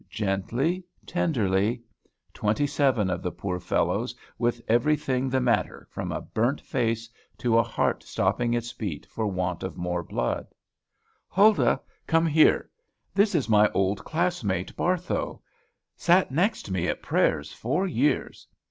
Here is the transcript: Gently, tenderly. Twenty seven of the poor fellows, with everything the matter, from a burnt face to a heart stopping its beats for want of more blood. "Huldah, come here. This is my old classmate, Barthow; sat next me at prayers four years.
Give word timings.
Gently, 0.09 0.83
tenderly. 1.05 1.83
Twenty 2.33 2.65
seven 2.65 3.11
of 3.11 3.21
the 3.21 3.29
poor 3.31 3.59
fellows, 3.59 4.15
with 4.39 4.59
everything 4.67 5.29
the 5.29 5.39
matter, 5.39 5.85
from 5.91 6.11
a 6.11 6.19
burnt 6.21 6.59
face 6.59 7.07
to 7.37 7.55
a 7.55 7.61
heart 7.61 8.01
stopping 8.01 8.55
its 8.55 8.73
beats 8.73 9.07
for 9.07 9.27
want 9.27 9.61
of 9.61 9.77
more 9.77 10.01
blood. 10.01 10.47
"Huldah, 11.27 11.81
come 12.07 12.25
here. 12.25 12.67
This 13.13 13.35
is 13.35 13.47
my 13.47 13.69
old 13.73 14.03
classmate, 14.03 14.75
Barthow; 14.75 15.39
sat 15.95 16.31
next 16.31 16.71
me 16.71 16.87
at 16.87 17.03
prayers 17.03 17.53
four 17.53 17.85
years. 17.85 18.47